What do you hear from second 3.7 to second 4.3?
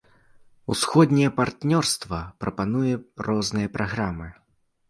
праграмы.